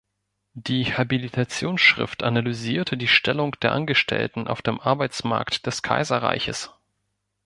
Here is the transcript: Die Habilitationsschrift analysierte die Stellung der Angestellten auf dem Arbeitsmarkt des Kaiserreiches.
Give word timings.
Die 0.55 0.85
Habilitationsschrift 0.91 2.23
analysierte 2.23 2.97
die 2.97 3.07
Stellung 3.07 3.51
der 3.61 3.73
Angestellten 3.73 4.47
auf 4.47 4.63
dem 4.63 4.79
Arbeitsmarkt 4.79 5.67
des 5.67 5.83
Kaiserreiches. 5.83 6.71